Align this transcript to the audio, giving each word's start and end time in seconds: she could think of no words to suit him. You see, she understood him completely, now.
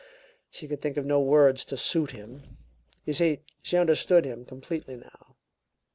she 0.49 0.67
could 0.67 0.81
think 0.81 0.97
of 0.97 1.05
no 1.05 1.21
words 1.21 1.63
to 1.63 1.77
suit 1.77 2.09
him. 2.09 2.57
You 3.05 3.13
see, 3.13 3.41
she 3.61 3.77
understood 3.77 4.25
him 4.25 4.45
completely, 4.45 4.95
now. 4.95 5.35